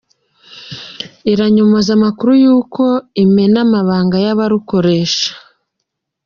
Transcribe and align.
iranyomoza 1.31 1.89
amakuru 1.97 2.31
y’uko 2.43 2.83
imena 3.23 3.57
amabanga 3.65 4.17
y’abarukoresha 4.25 5.29